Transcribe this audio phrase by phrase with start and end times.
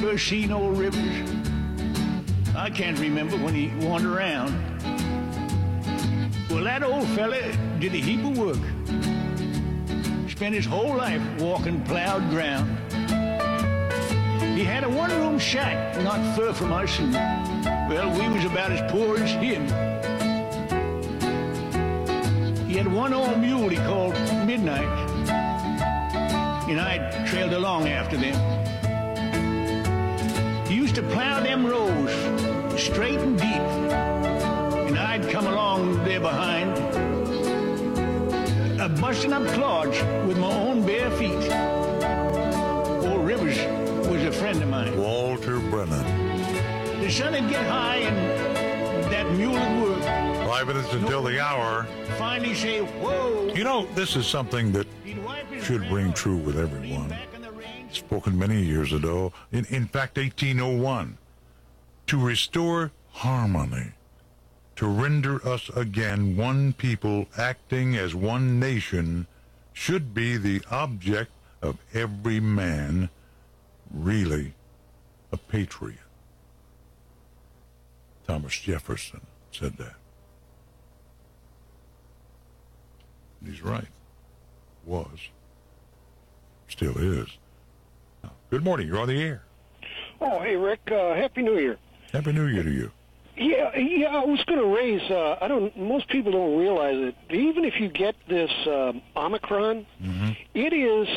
[0.00, 1.30] first seen old Rivers,
[2.56, 4.52] I can't remember when he wandered around.
[6.50, 7.40] Well, that old fella
[7.78, 8.58] did a heap of work.
[10.28, 12.76] Spent his whole life walking plowed ground.
[14.56, 17.14] He had a one-room shack not far from us, and
[17.88, 19.66] well, we was about as poor as him.
[22.66, 24.14] He had one old mule he called
[24.46, 24.88] Midnight,
[26.68, 28.34] and I trailed along after them.
[30.70, 32.12] He used to plow them rows
[32.80, 33.60] straight and deep,
[34.86, 36.70] and I'd come along there behind,
[38.80, 41.50] uh, busting up clods with my own bare feet.
[43.04, 43.58] Old Rivers
[44.06, 44.96] was a friend of mine.
[44.96, 46.04] Walter Brennan.
[47.00, 50.04] The sun would get high and that mule would work.
[50.46, 51.88] Five minutes until the hour.
[52.16, 53.52] Finally say, whoa.
[53.52, 57.12] You know, this is something that He'd wipe his should ring true with everyone.
[57.92, 61.18] Spoken many years ago, in, in fact, 1801.
[62.06, 63.92] To restore harmony,
[64.76, 69.26] to render us again one people acting as one nation,
[69.72, 71.30] should be the object
[71.62, 73.10] of every man
[73.92, 74.54] really
[75.32, 75.98] a patriot.
[78.26, 79.20] Thomas Jefferson
[79.52, 79.94] said that.
[83.44, 83.88] He's right.
[84.84, 85.28] Was.
[86.68, 87.28] Still is.
[88.50, 88.88] Good morning.
[88.88, 89.42] You're on the air.
[90.20, 90.80] Oh, hey, Rick.
[90.90, 91.78] Uh, Happy New Year.
[92.12, 92.90] Happy New Year to you.
[93.36, 94.08] Yeah, yeah.
[94.08, 95.08] I was going to raise.
[95.08, 95.74] Uh, I don't.
[95.76, 97.14] Most people don't realize it.
[97.32, 99.86] Even if you get this um, Omicron,
[100.52, 101.08] it is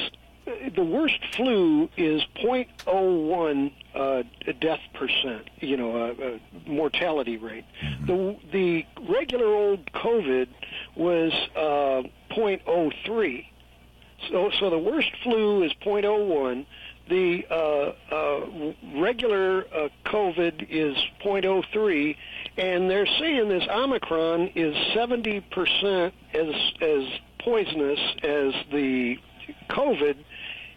[0.47, 4.23] uh, the worst flu is 0.01 uh,
[4.61, 5.49] death percent.
[5.59, 7.65] You know, uh, uh, mortality rate.
[8.05, 10.47] The the regular old COVID
[10.95, 12.03] was uh,
[12.35, 13.45] 0.03.
[14.29, 16.65] So, so the worst flu is 0.01.
[17.09, 22.15] The uh, uh, regular uh, COVID is 0.03,
[22.57, 29.17] and they're saying this Omicron is 70% as as poisonous as the
[29.69, 30.15] COVID,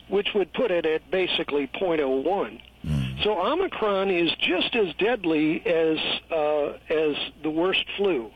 [0.08, 2.60] which would put it at basically 0.01.
[3.22, 5.98] So Omicron is just as deadly as
[6.30, 8.30] uh, as the worst flu.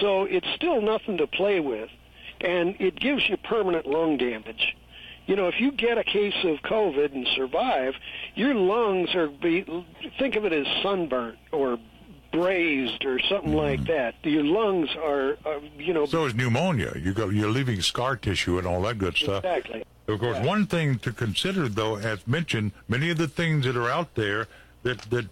[0.00, 1.90] So it's still nothing to play with,
[2.40, 4.76] and it gives you permanent lung damage.
[5.26, 7.94] You know, if you get a case of COVID and survive,
[8.34, 9.64] your lungs are be
[10.18, 11.78] think of it as sunburnt or
[12.32, 14.14] braised or something like that.
[14.24, 16.92] Your lungs are, uh, you know, So is pneumonia.
[16.96, 19.44] You go, you're leaving scar tissue and all that good stuff.
[19.44, 19.84] exactly.
[20.08, 23.88] Of course, one thing to consider, though, as mentioned, many of the things that are
[23.88, 24.48] out there
[24.82, 25.26] that that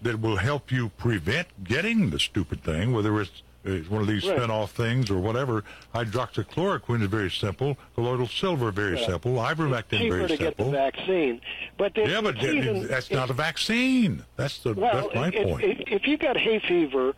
[0.00, 4.36] that will help you prevent getting the stupid thing, whether it's one of these Right.
[4.36, 5.64] spin-off things or whatever.
[5.94, 7.78] Hydroxychloroquine is very simple.
[7.94, 9.06] Colloidal silver very Yeah.
[9.06, 9.32] simple.
[9.36, 10.70] Ivermectin very to get the simple.
[10.70, 11.40] vaccine,
[11.78, 14.22] but Yeah, but even- that's not a vaccine.
[14.36, 15.64] That's the Well, that's my if, point.
[15.64, 17.14] If, if you got hay fever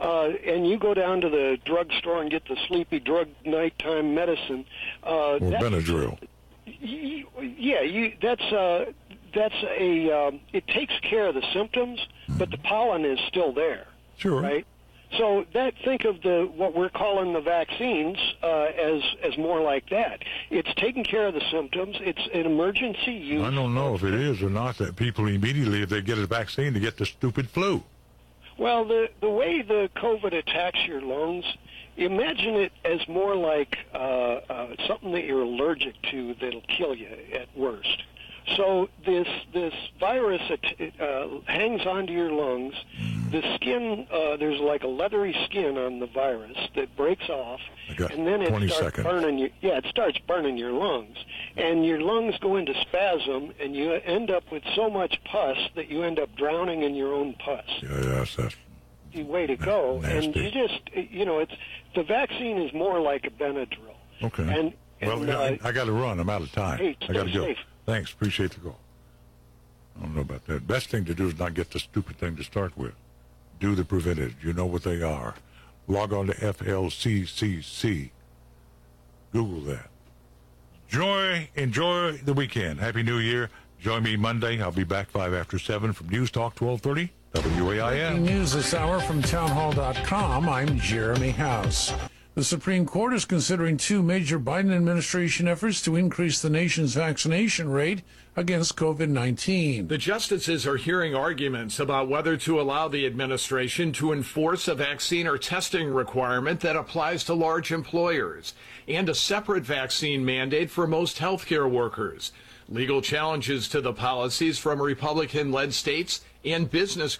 [0.00, 4.64] uh, and you go down to the drugstore and get the sleepy drug nighttime medicine,
[5.06, 6.18] uh, or Benadryl.
[6.66, 8.86] yeah, you, that's uh,
[9.34, 13.86] that's a um, it takes care of the symptoms, but the pollen is still there,
[14.16, 14.40] Sure.
[14.40, 14.66] right?
[15.18, 19.90] So that think of the what we're calling the vaccines uh, as as more like
[19.90, 20.22] that.
[20.50, 21.96] It's taking care of the symptoms.
[22.00, 23.42] It's an emergency use.
[23.42, 26.26] I don't know if it is or not that people immediately, if they get a
[26.26, 27.82] vaccine, to get the stupid flu.
[28.58, 31.44] Well, the the way the COVID attacks your lungs,
[31.96, 37.08] imagine it as more like uh, uh, something that you're allergic to that'll kill you
[37.34, 38.02] at worst.
[38.56, 40.42] So this this virus
[40.78, 42.74] it, uh, hangs onto your lungs.
[43.32, 48.26] The skin uh, there's like a leathery skin on the virus that breaks off, and
[48.26, 49.04] then it 20 starts seconds.
[49.06, 49.50] burning you.
[49.62, 51.16] Yeah, it starts burning your lungs,
[51.56, 55.88] and your lungs go into spasm, and you end up with so much pus that
[55.88, 58.36] you end up drowning in your own pus Yeah, that's
[59.14, 60.02] the way to go.
[60.04, 61.54] And you just, you know, it's
[61.94, 63.96] the vaccine is more like a Benadryl.
[64.22, 64.42] okay.
[64.42, 66.20] And, well, and, I, uh, I got to run.
[66.20, 66.78] I'm out of time.
[66.78, 67.46] Hey, I got to go.
[67.46, 67.58] safe.
[67.86, 68.12] Thanks.
[68.12, 68.78] Appreciate the call.
[69.96, 70.66] I don't know about that.
[70.66, 72.94] Best thing to do is not get the stupid thing to start with.
[73.62, 74.42] Do the preventative.
[74.42, 75.36] You know what they are.
[75.86, 78.10] Log on to FLCCC.
[79.32, 79.88] Google that.
[80.88, 82.80] Joy, enjoy the weekend.
[82.80, 83.50] Happy New Year.
[83.78, 84.60] Join me Monday.
[84.60, 87.12] I'll be back five after seven from News Talk 1230
[87.62, 88.24] WAIM.
[88.24, 90.48] News this hour from townhall.com.
[90.48, 91.92] I'm Jeremy House.
[92.34, 97.68] The Supreme Court is considering two major Biden administration efforts to increase the nation's vaccination
[97.68, 98.00] rate
[98.34, 99.88] against COVID 19.
[99.88, 105.26] The justices are hearing arguments about whether to allow the administration to enforce a vaccine
[105.26, 108.54] or testing requirement that applies to large employers
[108.88, 112.32] and a separate vaccine mandate for most healthcare workers.
[112.66, 117.18] Legal challenges to the policies from Republican led states and business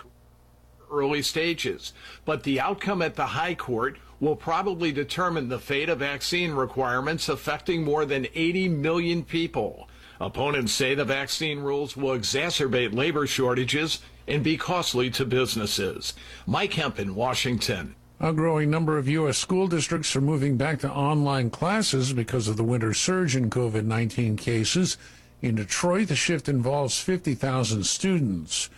[0.91, 1.93] early stages.
[2.25, 7.29] But the outcome at the High Court will probably determine the fate of vaccine requirements
[7.29, 9.89] affecting more than 80 million people.
[10.21, 13.99] Opponents say the vaccine rules will exacerbate labor shortages
[14.29, 16.15] and be costly to businesses.
[16.47, 17.97] Mike Hemp in Washington.
[18.21, 19.39] A growing number of U.S.
[19.39, 23.85] school districts are moving back to online classes because of the winter surge in COVID
[23.85, 24.99] 19 cases.
[25.41, 28.71] In Detroit, the shift involves 50,000 students.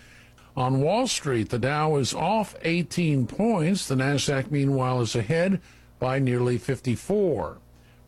[0.57, 3.89] On Wall Street, the Dow is off 18 points.
[3.89, 5.61] The Nasdaq, meanwhile, is ahead
[5.99, 7.59] by nearly 54.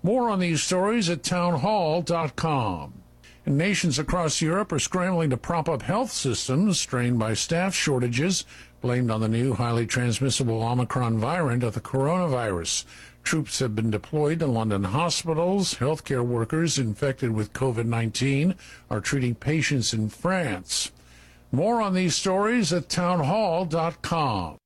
[0.05, 2.93] More on these stories at townhall.com.
[3.45, 8.45] And nations across Europe are scrambling to prop up health systems strained by staff shortages
[8.81, 12.85] blamed on the new highly transmissible Omicron variant of the coronavirus.
[13.25, 15.75] Troops have been deployed to London hospitals.
[15.75, 18.55] Healthcare workers infected with COVID 19
[18.89, 20.93] are treating patients in France.
[21.57, 24.59] More on these stories at townhall.com.